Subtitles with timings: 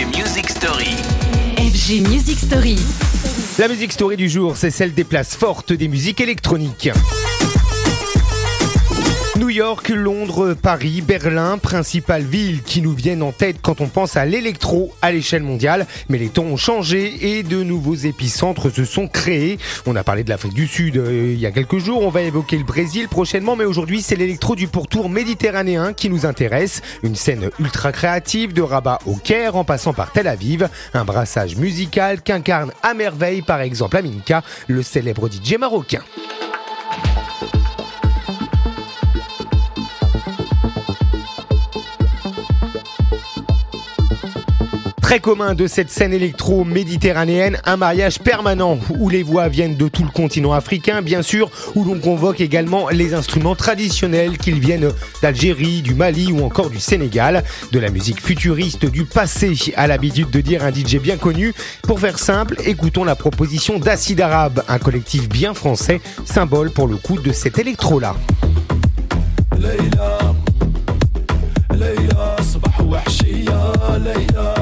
[0.00, 0.96] FG Music Story.
[1.58, 2.76] FG Music Story.
[3.58, 6.88] La musique story du jour, c'est celle des places fortes des musiques électroniques.
[9.50, 14.16] New York, Londres, Paris, Berlin, principales villes qui nous viennent en tête quand on pense
[14.16, 15.88] à l'électro à l'échelle mondiale.
[16.08, 19.58] Mais les temps ont changé et de nouveaux épicentres se sont créés.
[19.86, 22.22] On a parlé de l'Afrique du Sud euh, il y a quelques jours, on va
[22.22, 26.80] évoquer le Brésil prochainement, mais aujourd'hui c'est l'électro du pourtour méditerranéen qui nous intéresse.
[27.02, 30.68] Une scène ultra créative de Rabat au Caire en passant par Tel Aviv.
[30.94, 36.02] Un brassage musical qu'incarne à merveille par exemple Aminka, le célèbre DJ marocain.
[45.09, 50.03] Très commun de cette scène électro-méditerranéenne, un mariage permanent où les voix viennent de tout
[50.03, 54.89] le continent africain, bien sûr, où l'on convoque également les instruments traditionnels qu'ils viennent
[55.21, 57.43] d'Algérie, du Mali ou encore du Sénégal.
[57.71, 61.53] De la musique futuriste du passé, à l'habitude de dire un DJ bien connu.
[61.83, 66.97] Pour faire simple, écoutons la proposition d'Acide Arabe, un collectif bien français, symbole pour le
[66.97, 68.15] coup de cet électro-là.
[69.55, 70.35] ليلى
[71.71, 74.58] ليلى صباح وحشية ليلى نقصت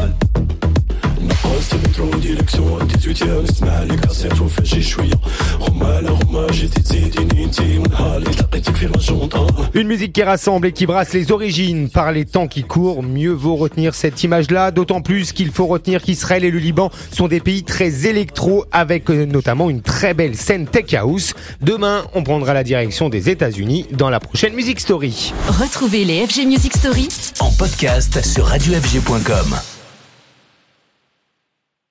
[2.47, 5.13] المترو ديريكسيون 18 نسمع لك كاسيت وفاجي شوية
[5.59, 10.71] غمالة غما جيتي تزيديني انتي ونهار اللي لقيتك في المجونطة Une musique qui rassemble et
[10.71, 13.03] qui brasse les origines par les temps qui courent.
[13.03, 17.27] Mieux vaut retenir cette image-là, d'autant plus qu'il faut retenir qu'Israël et le Liban sont
[17.27, 21.33] des pays très électro avec euh, notamment une très belle scène tech house.
[21.61, 25.33] Demain, on prendra la direction des États-Unis dans la prochaine Music Story.
[25.47, 27.07] Retrouvez les FG Music Story
[27.39, 29.49] En podcast sur radiofg.com.